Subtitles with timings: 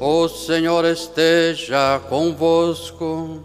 [0.00, 3.44] O Senhor esteja convosco.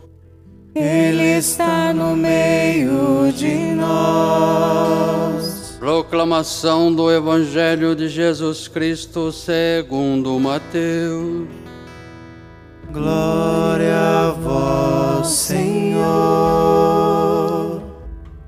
[0.74, 5.78] Ele está no meio de nós.
[5.80, 11.48] Proclamação do Evangelho de Jesus Cristo segundo Mateus.
[12.92, 16.00] Glória a vós, Senhor.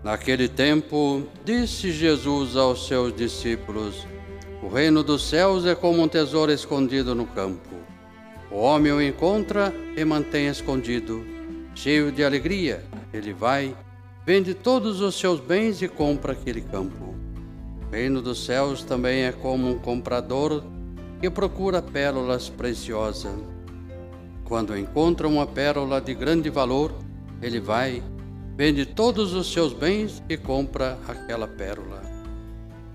[0.04, 4.08] Naquele tempo, disse Jesus aos seus discípulos:
[4.64, 7.71] O reino dos céus é como um tesouro escondido no campo.
[8.52, 11.26] O homem o encontra e mantém escondido.
[11.74, 12.84] Cheio de alegria,
[13.14, 13.74] ele vai,
[14.26, 17.16] vende todos os seus bens e compra aquele campo.
[17.88, 20.66] O reino dos céus também é como um comprador
[21.22, 23.32] que procura pérolas preciosas.
[24.44, 26.94] Quando encontra uma pérola de grande valor,
[27.42, 28.04] ele vai,
[28.58, 32.02] vende todos os seus bens e compra aquela pérola.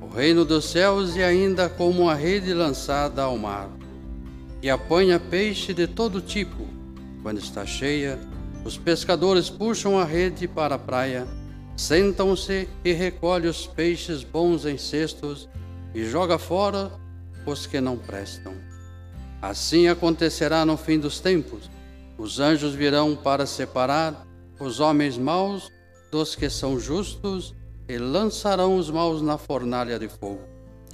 [0.03, 3.71] O reino dos céus é ainda como uma rede lançada ao mar
[4.63, 6.67] e apanha peixe de todo tipo.
[7.23, 8.19] Quando está cheia,
[8.65, 11.27] os pescadores puxam a rede para a praia,
[11.77, 15.49] sentam-se e recolhem os peixes bons em cestos
[15.95, 16.91] e joga fora
[17.47, 18.55] os que não prestam.
[19.41, 21.71] Assim acontecerá no fim dos tempos.
[22.19, 24.27] Os anjos virão para separar
[24.59, 25.71] os homens maus
[26.11, 27.55] dos que são justos
[27.89, 30.41] e lançarão os maus na fornalha de fogo.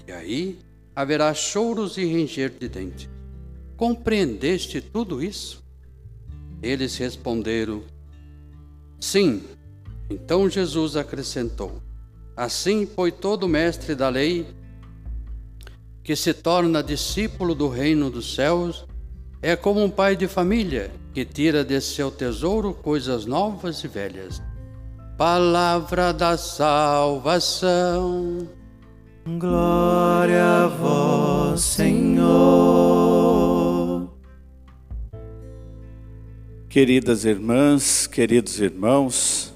[0.06, 0.58] E aí
[0.94, 3.21] haverá choros e ranger de dentes.
[3.82, 5.60] Compreendeste tudo isso?
[6.62, 7.82] Eles responderam:
[9.00, 9.42] Sim.
[10.08, 11.82] Então Jesus acrescentou:
[12.36, 14.46] Assim, pois, todo mestre da lei
[16.04, 18.86] que se torna discípulo do reino dos céus
[19.42, 24.40] é como um pai de família que tira de seu tesouro coisas novas e velhas.
[25.18, 27.58] Palavra da salvação.
[29.26, 32.71] Glória a vós, Senhor.
[36.72, 39.54] Queridas irmãs, queridos irmãos,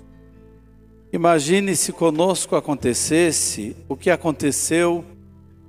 [1.10, 5.02] imagine se conosco acontecesse o que aconteceu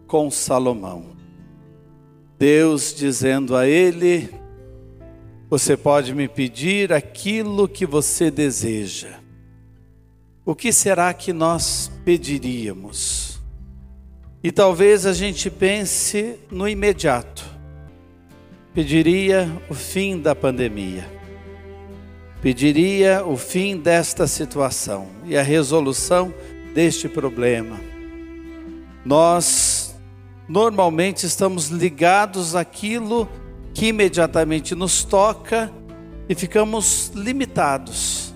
[0.08, 1.16] com Salomão.
[2.38, 4.30] Deus dizendo a ele:
[5.50, 9.18] Você pode me pedir aquilo que você deseja.
[10.46, 13.40] O que será que nós pediríamos?
[14.44, 17.46] E talvez a gente pense no imediato.
[18.74, 21.16] Pediria o fim da pandemia.
[22.42, 26.34] Pediria o fim desta situação e a resolução
[26.74, 27.80] deste problema.
[29.04, 29.96] Nós
[30.48, 33.28] normalmente estamos ligados àquilo
[33.74, 35.72] que imediatamente nos toca
[36.30, 38.34] e ficamos limitados.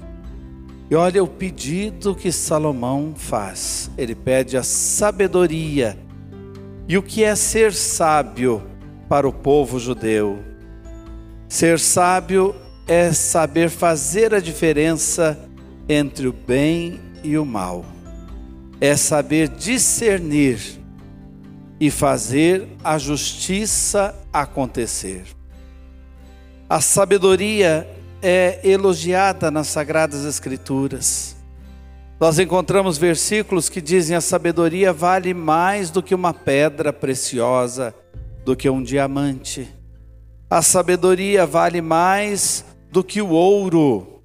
[0.89, 3.89] E olha o pedido que Salomão faz.
[3.97, 5.97] Ele pede a sabedoria.
[6.87, 8.61] E o que é ser sábio
[9.07, 10.39] para o povo judeu?
[11.47, 12.55] Ser sábio
[12.91, 15.39] é saber fazer a diferença
[15.87, 17.85] entre o bem e o mal.
[18.81, 20.59] É saber discernir
[21.79, 25.23] e fazer a justiça acontecer.
[26.67, 27.89] A sabedoria
[28.21, 31.37] é elogiada nas Sagradas Escrituras.
[32.19, 37.95] Nós encontramos versículos que dizem: a sabedoria vale mais do que uma pedra preciosa,
[38.43, 39.73] do que um diamante.
[40.49, 44.21] A sabedoria vale mais do que o ouro,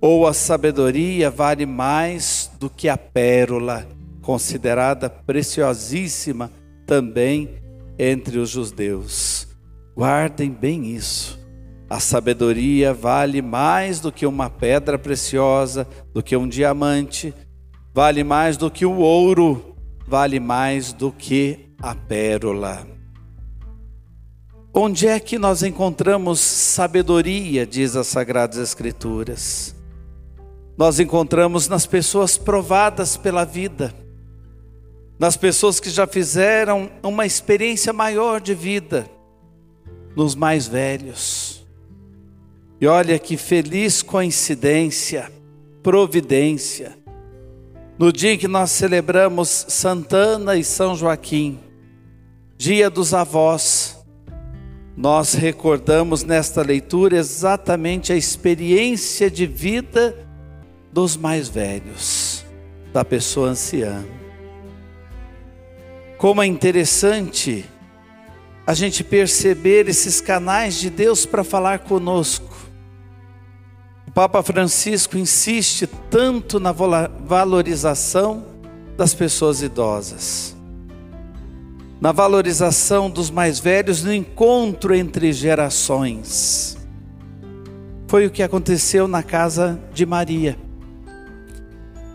[0.00, 3.86] ou a sabedoria vale mais do que a pérola,
[4.20, 6.50] considerada preciosíssima
[6.84, 7.48] também
[7.96, 9.46] entre os judeus.
[9.96, 11.38] Guardem bem isso.
[11.88, 17.32] A sabedoria vale mais do que uma pedra preciosa, do que um diamante,
[17.94, 19.76] vale mais do que o ouro,
[20.06, 22.99] vale mais do que a pérola.
[24.72, 29.74] Onde é que nós encontramos sabedoria, diz as Sagradas Escrituras?
[30.76, 33.94] Nós encontramos nas pessoas provadas pela vida,
[35.18, 39.06] nas pessoas que já fizeram uma experiência maior de vida,
[40.16, 41.60] nos mais velhos
[42.80, 45.30] e olha que feliz coincidência,
[45.82, 46.96] providência.
[47.98, 51.60] No dia em que nós celebramos Santana e São Joaquim,
[52.56, 53.99] dia dos avós,
[54.96, 60.16] nós recordamos nesta leitura exatamente a experiência de vida
[60.92, 62.44] dos mais velhos,
[62.92, 64.04] da pessoa anciã.
[66.18, 67.64] Como é interessante
[68.66, 72.54] a gente perceber esses canais de Deus para falar conosco.
[74.06, 78.44] O Papa Francisco insiste tanto na valorização
[78.96, 80.59] das pessoas idosas.
[82.00, 86.78] Na valorização dos mais velhos, no encontro entre gerações.
[88.08, 90.56] Foi o que aconteceu na casa de Maria.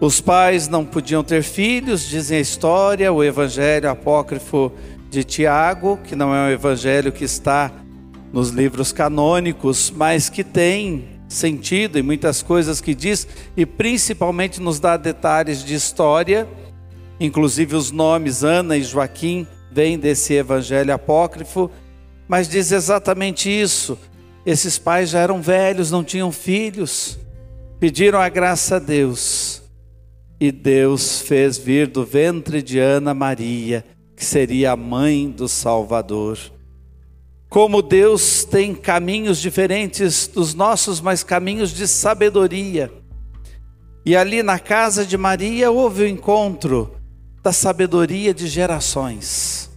[0.01, 4.71] Os pais não podiam ter filhos, dizem a história, o evangelho apócrifo
[5.09, 7.71] de Tiago, que não é um evangelho que está
[8.33, 14.79] nos livros canônicos, mas que tem sentido em muitas coisas que diz e principalmente nos
[14.79, 16.47] dá detalhes de história,
[17.19, 21.69] inclusive os nomes Ana e Joaquim vêm desse evangelho apócrifo,
[22.29, 23.99] mas diz exatamente isso.
[24.45, 27.19] Esses pais já eram velhos, não tinham filhos,
[27.77, 29.61] pediram a graça a Deus.
[30.39, 33.83] E Deus fez vir do ventre de Ana Maria,
[34.15, 36.39] que seria a mãe do Salvador.
[37.49, 42.89] Como Deus tem caminhos diferentes dos nossos, mas caminhos de sabedoria.
[44.05, 46.94] E ali na casa de Maria houve o encontro
[47.45, 49.69] da sabedoria de gerações.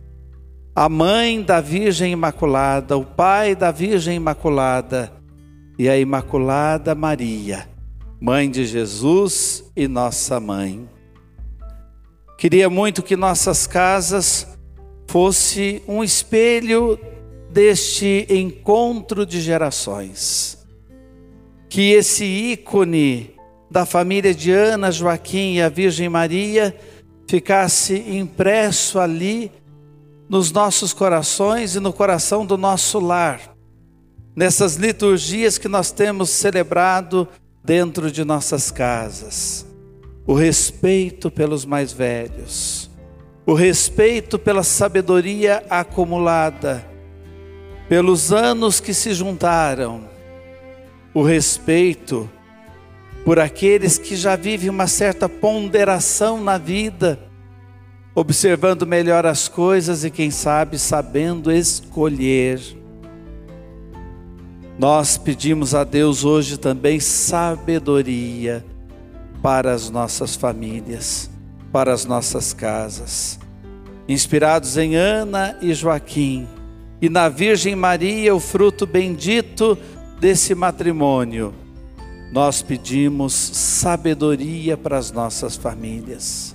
[0.74, 5.12] A mãe da Virgem Imaculada, o pai da Virgem Imaculada
[5.78, 7.68] e a Imaculada Maria,
[8.18, 10.88] mãe de Jesus e nossa mãe.
[12.38, 14.46] Queria muito que nossas casas
[15.06, 16.98] fosse um espelho
[17.50, 20.66] deste encontro de gerações.
[21.68, 23.34] Que esse ícone
[23.70, 26.74] da família de Ana, Joaquim e a Virgem Maria
[27.28, 29.52] ficasse impresso ali
[30.28, 33.54] nos nossos corações e no coração do nosso lar,
[34.34, 37.28] nessas liturgias que nós temos celebrado
[37.62, 39.66] dentro de nossas casas.
[40.26, 42.90] O respeito pelos mais velhos,
[43.46, 46.84] o respeito pela sabedoria acumulada,
[47.88, 50.08] pelos anos que se juntaram,
[51.14, 52.28] o respeito
[53.24, 57.18] por aqueles que já vivem uma certa ponderação na vida,
[58.14, 62.60] observando melhor as coisas e, quem sabe, sabendo escolher.
[64.78, 68.64] Nós pedimos a Deus hoje também sabedoria
[69.42, 71.30] para as nossas famílias,
[71.72, 73.38] para as nossas casas.
[74.08, 76.48] Inspirados em Ana e Joaquim,
[77.00, 79.78] e na Virgem Maria, o fruto bendito
[80.18, 81.54] desse matrimônio,
[82.30, 86.54] nós pedimos sabedoria para as nossas famílias.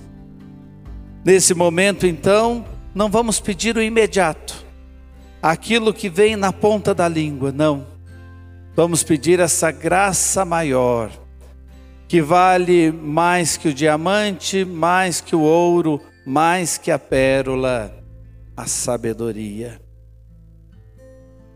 [1.24, 4.64] Nesse momento, então, não vamos pedir o imediato,
[5.42, 7.86] aquilo que vem na ponta da língua, não.
[8.76, 11.10] Vamos pedir essa graça maior,
[12.06, 17.94] que vale mais que o diamante, mais que o ouro, mais que a pérola,
[18.56, 19.83] a sabedoria.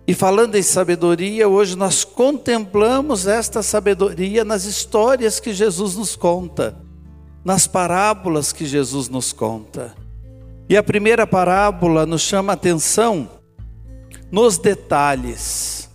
[0.08, 6.80] E falando em sabedoria, hoje nós contemplamos esta sabedoria nas histórias que Jesus nos conta,
[7.44, 9.94] nas parábolas que Jesus nos conta.
[10.66, 13.28] E a primeira parábola nos chama a atenção
[14.32, 15.90] nos detalhes.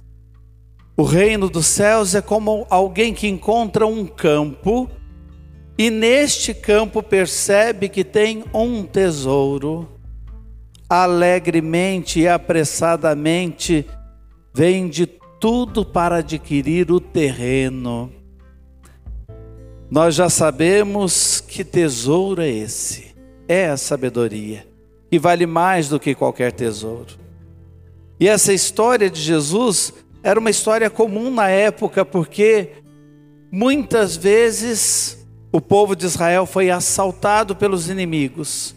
[0.95, 4.88] O reino dos céus é como alguém que encontra um campo
[5.75, 9.89] e neste campo percebe que tem um tesouro.
[10.88, 13.88] Alegremente e apressadamente
[14.53, 15.07] vende
[15.39, 18.11] tudo para adquirir o terreno.
[19.89, 23.13] Nós já sabemos que tesouro é esse.
[23.47, 24.65] É a sabedoria,
[25.11, 27.17] que vale mais do que qualquer tesouro.
[28.19, 29.93] E essa história de Jesus
[30.24, 32.69] era uma história comum na época, porque
[33.51, 38.74] muitas vezes o povo de Israel foi assaltado pelos inimigos.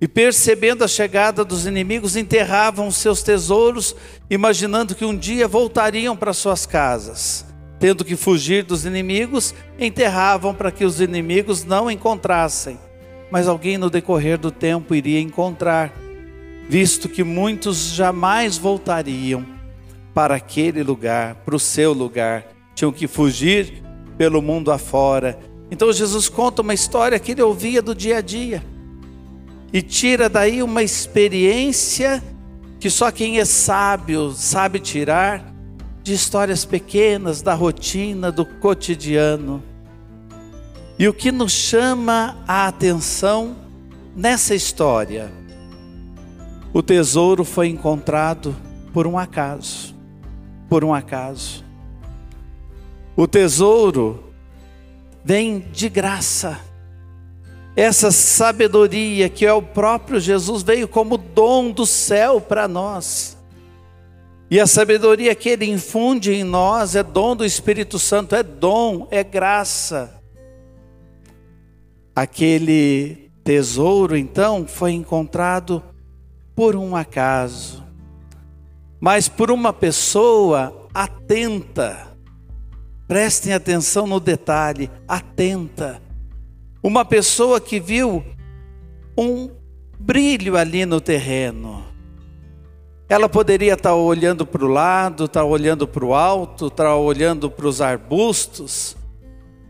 [0.00, 3.94] E percebendo a chegada dos inimigos, enterravam seus tesouros,
[4.30, 7.44] imaginando que um dia voltariam para suas casas.
[7.78, 12.78] Tendo que fugir dos inimigos, enterravam para que os inimigos não encontrassem.
[13.30, 15.92] Mas alguém no decorrer do tempo iria encontrar,
[16.66, 19.44] visto que muitos jamais voltariam
[20.14, 22.46] para aquele lugar, para o seu lugar.
[22.74, 23.82] Tinham que fugir
[24.16, 25.38] pelo mundo afora.
[25.70, 28.64] Então Jesus conta uma história que ele ouvia do dia a dia
[29.72, 32.22] e tira daí uma experiência
[32.78, 35.44] que só quem é sábio sabe tirar
[36.02, 39.62] de histórias pequenas, da rotina, do cotidiano.
[40.98, 43.56] E o que nos chama a atenção
[44.16, 45.30] nessa história?
[46.72, 48.56] O tesouro foi encontrado
[48.92, 49.94] por um acaso.
[50.68, 51.64] Por um acaso.
[53.16, 54.32] O tesouro
[55.24, 56.58] vem de graça
[57.76, 63.36] essa sabedoria que é o próprio Jesus veio como dom do céu para nós.
[64.50, 69.06] E a sabedoria que ele infunde em nós é dom do Espírito Santo, é dom,
[69.10, 70.20] é graça.
[72.16, 75.82] Aquele tesouro então foi encontrado
[76.56, 77.84] por um acaso,
[79.00, 82.08] mas por uma pessoa atenta.
[83.06, 86.02] Prestem atenção no detalhe, atenta.
[86.82, 88.24] Uma pessoa que viu
[89.16, 89.50] um
[89.98, 91.84] brilho ali no terreno.
[93.08, 97.66] Ela poderia estar olhando para o lado, estar olhando para o alto, estar olhando para
[97.66, 98.96] os arbustos.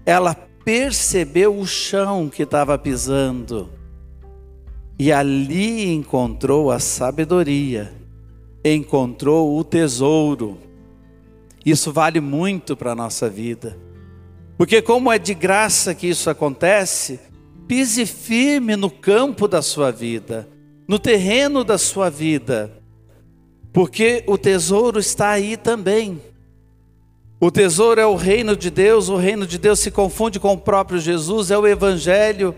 [0.07, 3.71] Ela percebeu o chão que estava pisando
[4.99, 7.91] e ali encontrou a sabedoria,
[8.63, 10.59] encontrou o tesouro.
[11.65, 13.79] Isso vale muito para a nossa vida,
[14.61, 17.19] porque, como é de graça que isso acontece,
[17.67, 20.47] pise firme no campo da sua vida,
[20.87, 22.71] no terreno da sua vida,
[23.73, 26.21] porque o tesouro está aí também.
[27.41, 30.59] O tesouro é o reino de Deus, o reino de Deus se confunde com o
[30.59, 32.55] próprio Jesus, é o Evangelho.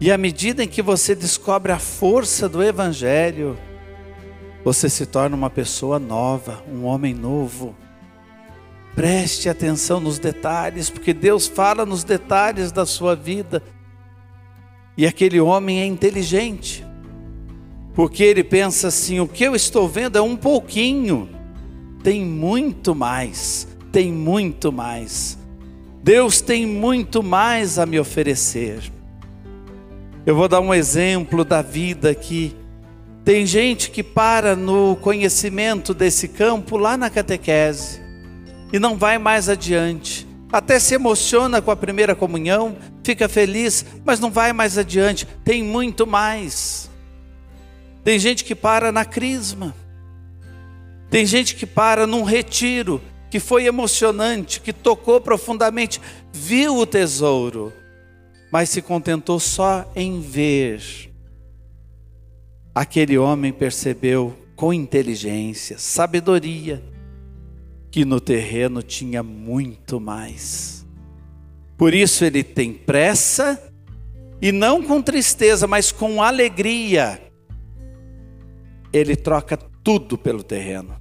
[0.00, 3.58] E à medida em que você descobre a força do Evangelho,
[4.64, 7.76] você se torna uma pessoa nova, um homem novo.
[8.96, 13.62] Preste atenção nos detalhes, porque Deus fala nos detalhes da sua vida.
[14.96, 16.82] E aquele homem é inteligente,
[17.94, 21.28] porque ele pensa assim: o que eu estou vendo é um pouquinho
[22.02, 25.36] tem muito mais, tem muito mais.
[26.02, 28.80] Deus tem muito mais a me oferecer.
[30.24, 32.56] Eu vou dar um exemplo da vida aqui.
[33.26, 38.05] Tem gente que para no conhecimento desse campo lá na catequese
[38.72, 40.26] e não vai mais adiante.
[40.52, 45.26] Até se emociona com a primeira comunhão, fica feliz, mas não vai mais adiante.
[45.44, 46.90] Tem muito mais.
[48.04, 49.74] Tem gente que para na crisma
[51.10, 56.00] tem gente que para num retiro que foi emocionante, que tocou profundamente,
[56.32, 57.72] viu o tesouro,
[58.50, 60.82] mas se contentou só em ver.
[62.74, 66.82] Aquele homem percebeu com inteligência, sabedoria,
[67.96, 70.86] que no terreno tinha muito mais.
[71.78, 73.72] Por isso ele tem pressa
[74.38, 77.32] e não com tristeza, mas com alegria.
[78.92, 81.00] Ele troca tudo pelo terreno.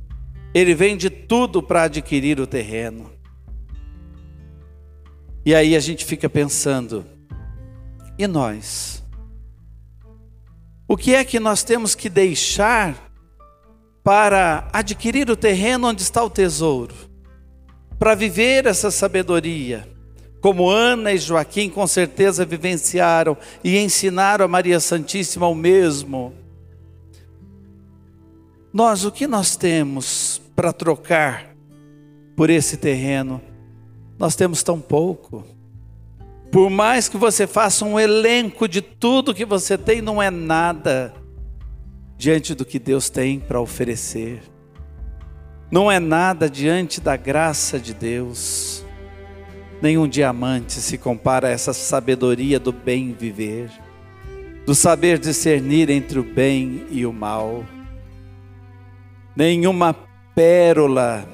[0.54, 3.12] Ele vende tudo para adquirir o terreno.
[5.46, 7.06] E aí a gente fica pensando,
[8.18, 9.04] e nós?
[10.88, 13.04] O que é que nós temos que deixar
[14.05, 16.93] para adquirir o terreno onde está o tesouro?
[17.97, 19.89] Para viver essa sabedoria,
[20.39, 26.35] como Ana e Joaquim com certeza vivenciaram e ensinaram a Maria Santíssima o mesmo.
[28.71, 31.55] Nós, o que nós temos para trocar
[32.35, 33.41] por esse terreno?
[34.19, 35.43] Nós temos tão pouco.
[36.51, 41.25] Por mais que você faça um elenco de tudo que você tem, não é nada
[42.17, 44.41] diante do que Deus tem para oferecer.
[45.72, 48.86] Não é nada diante da graça de Deus.
[49.81, 53.69] Nenhum diamante se compara a essa sabedoria do bem viver,
[54.65, 57.63] do saber discernir entre o bem e o mal
[59.36, 59.93] nenhuma
[60.34, 61.27] pérola,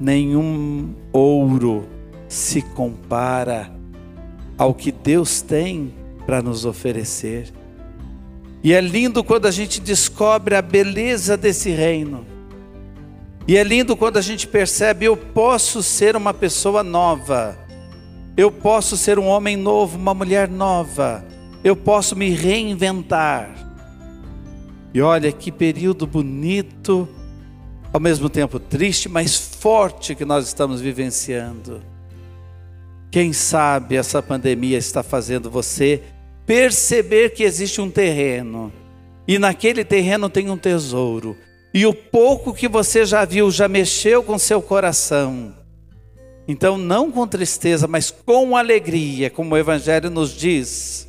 [0.00, 1.86] nenhum ouro
[2.26, 3.70] se compara
[4.56, 5.94] ao que Deus tem
[6.24, 7.52] para nos oferecer.
[8.68, 12.26] E é lindo quando a gente descobre a beleza desse reino.
[13.46, 17.58] E é lindo quando a gente percebe: eu posso ser uma pessoa nova,
[18.36, 21.24] eu posso ser um homem novo, uma mulher nova,
[21.64, 23.48] eu posso me reinventar.
[24.92, 27.08] E olha que período bonito,
[27.90, 31.80] ao mesmo tempo triste, mas forte que nós estamos vivenciando.
[33.10, 36.02] Quem sabe essa pandemia está fazendo você
[36.48, 38.72] perceber que existe um terreno,
[39.26, 41.36] e naquele terreno tem um tesouro,
[41.74, 45.54] e o pouco que você já viu já mexeu com seu coração.
[46.48, 51.06] Então, não com tristeza, mas com alegria, como o Evangelho nos diz,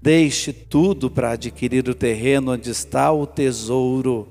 [0.00, 4.26] Deixe tudo para adquirir o terreno onde está o tesouro,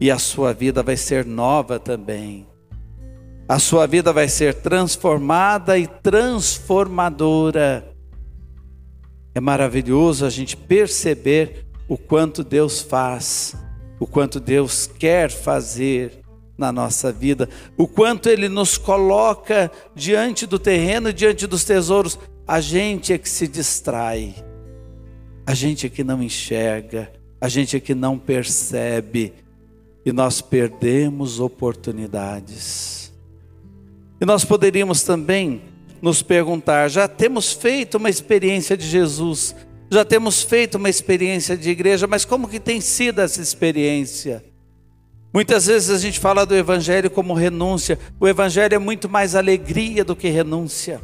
[0.00, 2.46] e a sua vida vai ser nova também.
[3.48, 7.95] A sua vida vai ser transformada e transformadora.
[9.36, 13.54] É maravilhoso a gente perceber o quanto Deus faz,
[14.00, 16.22] o quanto Deus quer fazer
[16.56, 22.18] na nossa vida, o quanto Ele nos coloca diante do terreno, diante dos tesouros.
[22.48, 24.34] A gente é que se distrai.
[25.44, 29.34] A gente aqui não enxerga, a gente aqui não percebe
[30.02, 33.12] e nós perdemos oportunidades.
[34.18, 39.54] E nós poderíamos também nos perguntar: já temos feito uma experiência de Jesus,
[39.90, 44.44] já temos feito uma experiência de igreja, mas como que tem sido essa experiência?
[45.32, 47.98] Muitas vezes a gente fala do evangelho como renúncia.
[48.18, 51.00] O evangelho é muito mais alegria do que renúncia.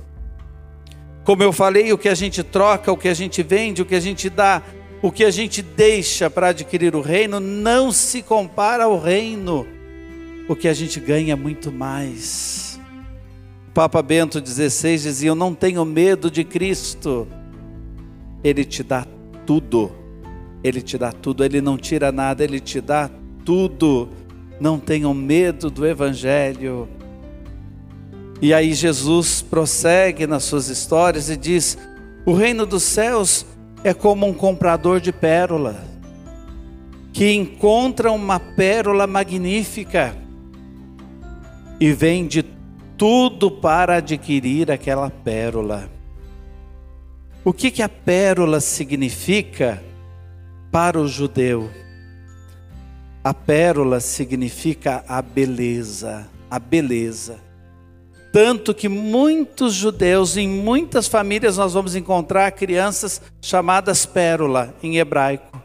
[1.22, 3.94] Como eu falei, o que a gente troca, o que a gente vende, o que
[3.94, 4.62] a gente dá,
[5.02, 9.66] o que a gente deixa para adquirir o reino, não se compara ao reino.
[10.48, 12.71] O que a gente ganha muito mais.
[13.74, 17.26] Papa Bento XVI dizia: Eu não tenho medo de Cristo.
[18.44, 19.06] Ele te dá
[19.46, 19.90] tudo.
[20.62, 21.44] Ele te dá tudo.
[21.44, 23.10] Ele não tira nada, ele te dá
[23.44, 24.10] tudo.
[24.60, 26.88] Não tenham medo do Evangelho.
[28.42, 31.78] E aí Jesus prossegue nas suas histórias e diz:
[32.26, 33.46] O reino dos céus
[33.82, 35.82] é como um comprador de pérola,
[37.12, 40.14] que encontra uma pérola magnífica
[41.80, 42.44] e vende
[43.02, 45.90] tudo para adquirir aquela pérola.
[47.44, 49.82] O que, que a pérola significa
[50.70, 51.68] para o judeu?
[53.24, 57.40] A pérola significa a beleza, a beleza.
[58.32, 65.60] Tanto que muitos judeus, em muitas famílias, nós vamos encontrar crianças chamadas pérola em hebraico.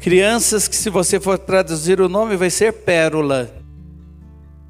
[0.00, 3.48] Crianças que, se você for traduzir o nome, vai ser pérola,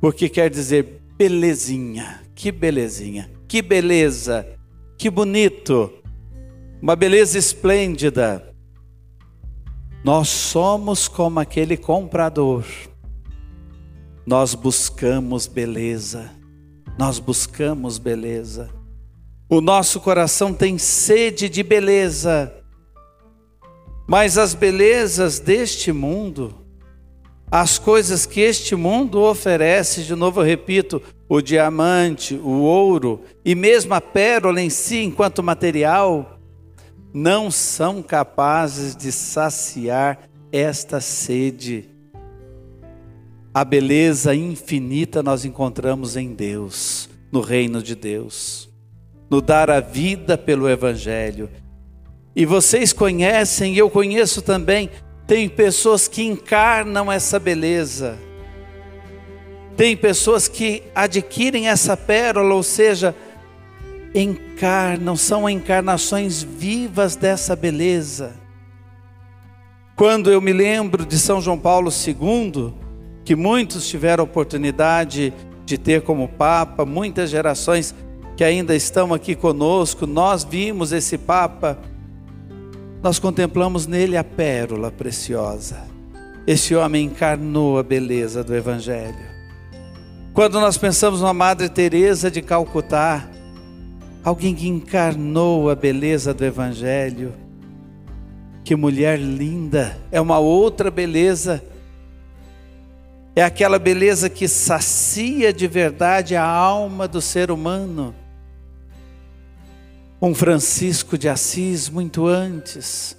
[0.03, 2.23] porque quer dizer belezinha.
[2.35, 4.47] Que belezinha, que beleza,
[4.97, 5.93] que bonito,
[6.81, 8.55] uma beleza esplêndida.
[10.05, 12.65] Nós somos como aquele comprador
[14.29, 16.31] nós buscamos beleza,
[16.99, 18.69] nós buscamos beleza.
[19.49, 22.53] O nosso coração tem sede de beleza,
[24.07, 26.55] mas as belezas deste mundo,
[27.51, 33.55] as coisas que este mundo oferece, de novo eu repito, o diamante, o ouro e
[33.55, 36.39] mesmo a pérola em si, enquanto material,
[37.13, 40.21] não são capazes de saciar
[40.53, 41.99] esta sede
[43.59, 48.71] a beleza infinita nós encontramos em Deus, no reino de Deus,
[49.29, 51.51] no dar a vida pelo Evangelho.
[52.37, 54.91] E vocês conhecem, e eu conheço também,
[55.29, 58.19] tem pessoas que encarnam essa beleza.
[59.77, 63.15] Tem pessoas que adquirem essa pérola, ou seja,
[64.15, 68.33] encarnam, são encarnações vivas dessa beleza.
[69.95, 72.73] Quando eu me lembro de São João Paulo II,
[73.23, 75.35] que muitos tiveram oportunidade
[75.67, 77.95] de ter como Papa, muitas gerações
[78.35, 81.79] que ainda estão aqui conosco, nós vimos esse Papa,
[83.03, 85.87] nós contemplamos nele a pérola preciosa.
[86.47, 89.29] Esse homem encarnou a beleza do Evangelho.
[90.33, 93.29] Quando nós pensamos na Madre Teresa de Calcutá,
[94.25, 97.33] alguém que encarnou a beleza do Evangelho,
[98.65, 101.63] que mulher linda, é uma outra beleza
[103.39, 108.13] é aquela beleza que sacia de verdade a alma do ser humano.
[110.21, 113.17] Um Francisco de Assis muito antes,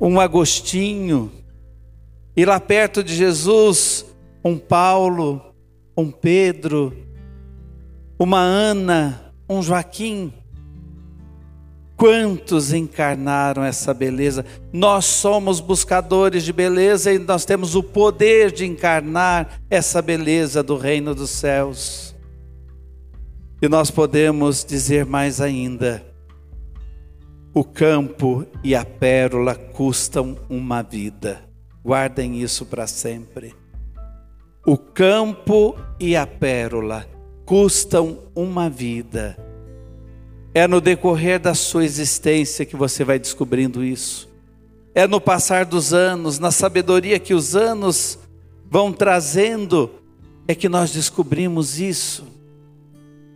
[0.00, 1.30] um Agostinho,
[2.36, 4.04] e lá perto de Jesus,
[4.44, 5.54] um Paulo,
[5.96, 6.96] um Pedro,
[8.18, 10.32] uma Ana, um Joaquim.
[11.96, 14.44] Quantos encarnaram essa beleza?
[14.72, 20.76] Nós somos buscadores de beleza e nós temos o poder de encarnar essa beleza do
[20.76, 22.13] reino dos céus.
[23.64, 26.04] E nós podemos dizer mais ainda:
[27.54, 31.40] o campo e a pérola custam uma vida.
[31.82, 33.54] Guardem isso para sempre.
[34.66, 37.08] O campo e a pérola
[37.46, 39.34] custam uma vida.
[40.52, 44.28] É no decorrer da sua existência que você vai descobrindo isso.
[44.94, 48.18] É no passar dos anos, na sabedoria que os anos
[48.70, 49.90] vão trazendo,
[50.46, 52.33] é que nós descobrimos isso.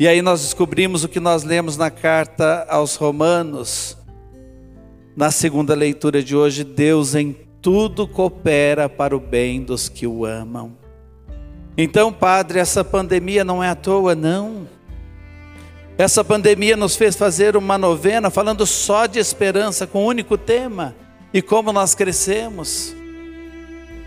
[0.00, 3.96] E aí nós descobrimos o que nós lemos na carta aos Romanos,
[5.16, 10.24] na segunda leitura de hoje: Deus em tudo coopera para o bem dos que o
[10.24, 10.76] amam.
[11.76, 14.68] Então, Padre, essa pandemia não é à toa, não.
[15.96, 20.94] Essa pandemia nos fez fazer uma novena falando só de esperança, com um único tema,
[21.34, 22.94] e como nós crescemos.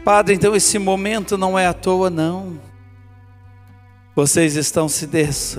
[0.05, 2.70] Padre, então esse momento não é à toa, não.
[4.15, 5.07] Vocês estão se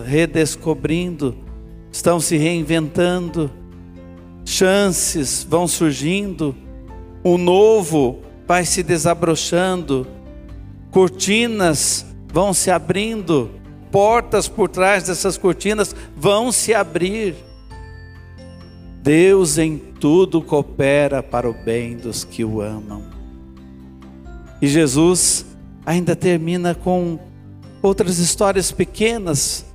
[0.05, 1.37] redescobrindo,
[1.91, 3.51] estão se reinventando,
[4.45, 6.55] chances vão surgindo,
[7.25, 10.07] o novo vai se desabrochando,
[10.91, 13.63] cortinas vão se abrindo
[13.93, 17.37] portas por trás dessas cortinas vão se abrir.
[19.03, 23.05] Deus em tudo coopera para o bem dos que o amam.
[24.61, 25.45] E Jesus
[25.85, 27.19] ainda termina com
[27.83, 29.67] outras histórias pequenas,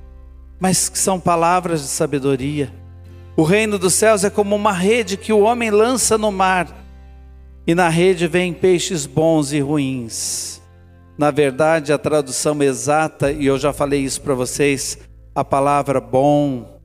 [0.58, 2.72] mas que são palavras de sabedoria.
[3.36, 6.84] O reino dos céus é como uma rede que o homem lança no mar,
[7.66, 10.60] e na rede vêm peixes bons e ruins.
[11.16, 14.98] Na verdade, a tradução exata, e eu já falei isso para vocês,
[15.34, 16.80] a palavra bom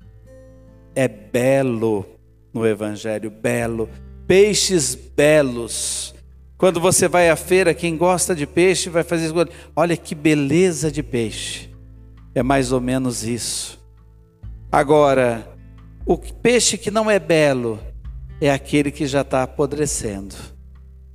[0.95, 2.05] é belo
[2.53, 3.89] no Evangelho, belo.
[4.27, 6.12] Peixes belos.
[6.63, 9.36] Quando você vai à feira, quem gosta de peixe vai fazer isso.
[9.76, 11.69] Olha que beleza de peixe.
[12.34, 13.78] É mais ou menos isso.
[14.71, 15.45] Agora,
[16.06, 17.78] o peixe que não é belo
[18.39, 20.36] é aquele que já está apodrecendo.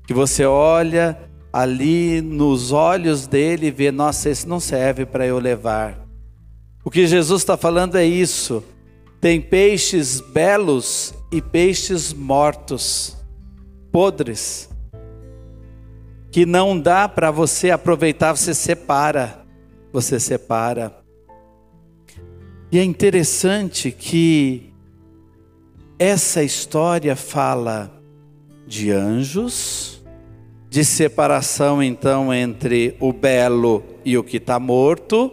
[0.06, 1.18] Que você olha
[1.50, 5.98] ali nos olhos dele e vê: nossa, esse não serve para eu levar.
[6.84, 8.62] O que Jesus está falando é isso.
[9.18, 13.16] Tem peixes belos e peixes mortos,
[13.90, 14.68] podres,
[16.30, 19.44] que não dá para você aproveitar, você separa,
[19.92, 20.94] você separa.
[22.70, 24.72] E é interessante que
[25.98, 27.90] essa história fala
[28.66, 30.04] de anjos,
[30.68, 35.32] de separação então entre o belo e o que está morto,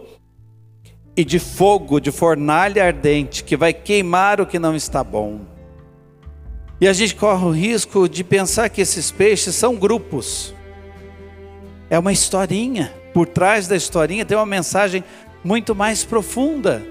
[1.14, 5.40] e de fogo, de fornalha ardente, que vai queimar o que não está bom.
[6.80, 10.55] E a gente corre o risco de pensar que esses peixes são grupos.
[11.88, 12.92] É uma historinha.
[13.12, 15.02] Por trás da historinha tem uma mensagem
[15.42, 16.82] muito mais profunda.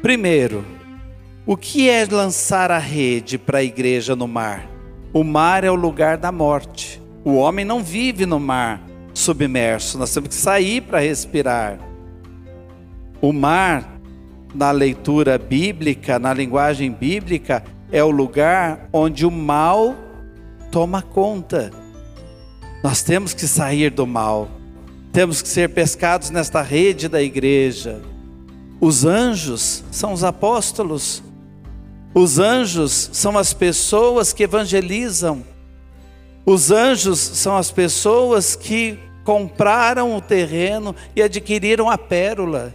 [0.00, 0.64] Primeiro,
[1.46, 4.66] o que é lançar a rede para a igreja no mar?
[5.12, 7.00] O mar é o lugar da morte.
[7.24, 8.80] O homem não vive no mar
[9.14, 11.78] submerso, nós temos que sair para respirar.
[13.20, 14.00] O mar,
[14.54, 19.94] na leitura bíblica, na linguagem bíblica, é o lugar onde o mal
[20.70, 21.70] toma conta.
[22.82, 24.48] Nós temos que sair do mal,
[25.12, 28.02] temos que ser pescados nesta rede da igreja.
[28.80, 31.22] Os anjos são os apóstolos,
[32.12, 35.44] os anjos são as pessoas que evangelizam,
[36.44, 42.74] os anjos são as pessoas que compraram o terreno e adquiriram a pérola.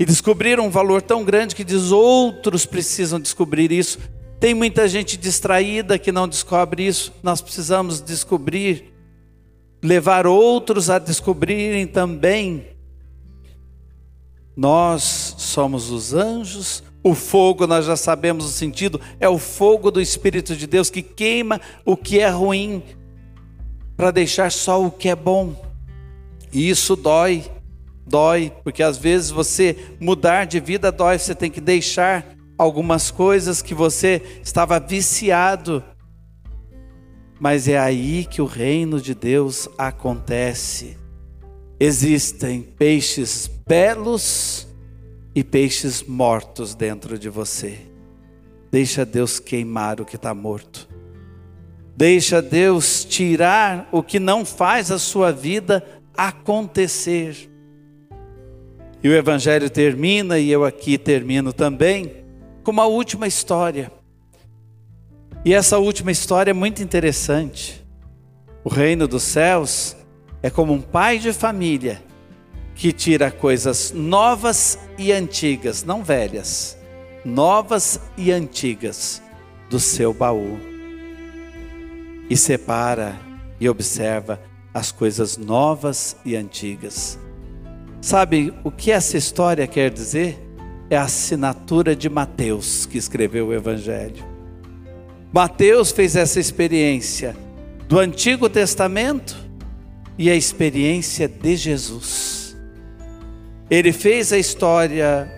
[0.00, 3.98] E descobriram um valor tão grande que diz outros precisam descobrir isso.
[4.40, 7.12] Tem muita gente distraída que não descobre isso.
[7.22, 8.92] Nós precisamos descobrir,
[9.82, 12.68] levar outros a descobrirem também.
[14.56, 20.00] Nós somos os anjos, o fogo, nós já sabemos o sentido, é o fogo do
[20.00, 22.82] Espírito de Deus que queima o que é ruim
[23.96, 25.54] para deixar só o que é bom.
[26.52, 27.44] E isso dói
[28.10, 32.26] dói, porque às vezes você mudar de vida dói, você tem que deixar
[32.60, 35.82] algumas coisas que você estava viciado.
[37.40, 40.98] Mas é aí que o reino de Deus acontece.
[41.78, 44.68] Existem peixes belos
[45.34, 47.78] e peixes mortos dentro de você.
[48.70, 50.86] Deixa Deus queimar o que está morto.
[51.96, 55.82] Deixa Deus tirar o que não faz a sua vida
[56.14, 57.48] acontecer.
[59.02, 62.19] E o Evangelho termina, e eu aqui termino também,
[62.70, 63.90] com uma última história.
[65.44, 67.84] E essa última história é muito interessante.
[68.62, 69.96] O reino dos céus
[70.40, 72.00] é como um pai de família
[72.76, 76.78] que tira coisas novas e antigas, não velhas,
[77.24, 79.20] novas e antigas
[79.68, 80.56] do seu baú
[82.28, 83.18] e separa
[83.58, 84.40] e observa
[84.72, 87.18] as coisas novas e antigas.
[88.00, 90.49] Sabe o que essa história quer dizer?
[90.90, 94.24] É a assinatura de Mateus que escreveu o Evangelho.
[95.32, 97.36] Mateus fez essa experiência
[97.88, 99.36] do Antigo Testamento
[100.18, 102.56] e a experiência de Jesus.
[103.70, 105.30] Ele fez a história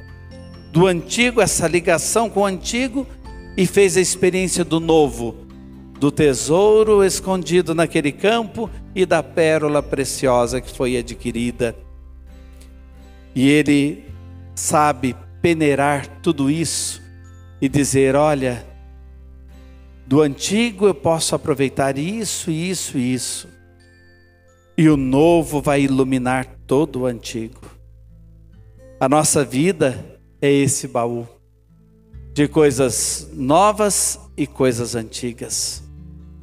[0.73, 3.07] do Antigo, essa ligação com o Antigo,
[3.55, 5.37] e fez a experiência do Novo,
[6.01, 11.77] do tesouro escondido naquele campo e da pérola preciosa que foi adquirida
[13.35, 14.05] e ele
[14.55, 17.03] sabe peneirar tudo isso
[17.61, 18.65] e dizer: olha,
[20.07, 23.49] do antigo eu posso aproveitar isso, isso e isso,
[24.79, 27.61] e o novo vai iluminar todo o antigo.
[28.99, 30.03] A nossa vida
[30.41, 31.27] é esse baú
[32.33, 35.83] de coisas novas e coisas antigas.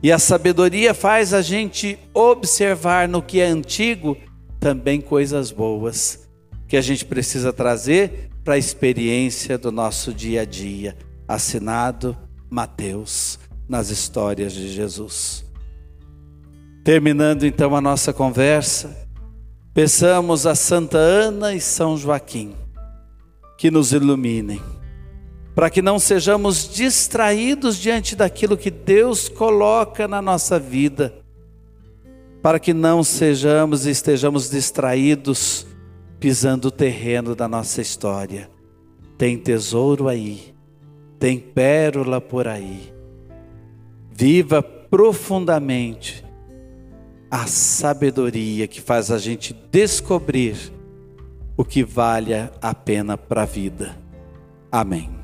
[0.03, 4.15] E a sabedoria faz a gente observar no que é antigo
[4.59, 6.27] também coisas boas
[6.67, 10.97] que a gente precisa trazer para a experiência do nosso dia a dia.
[11.27, 12.17] assinado
[12.49, 15.45] Mateus nas histórias de Jesus.
[16.83, 19.07] Terminando então a nossa conversa,
[19.71, 22.55] peçamos a Santa Ana e São Joaquim
[23.55, 24.59] que nos iluminem,
[25.53, 31.13] para que não sejamos distraídos diante daquilo que Deus coloca na nossa vida,
[32.41, 35.67] para que não sejamos e estejamos distraídos
[36.19, 38.49] pisando o terreno da nossa história.
[39.17, 40.53] Tem tesouro aí,
[41.17, 42.93] tem pérola por aí.
[44.11, 46.25] Viva profundamente
[47.29, 50.57] a sabedoria que faz a gente descobrir
[51.55, 53.95] o que vale a pena para a vida.
[54.71, 55.18] Amém.